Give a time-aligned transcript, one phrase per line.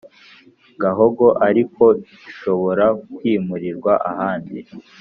[0.81, 1.83] Gahogo ariko
[2.23, 4.59] gishobora kwimurirwa ahandi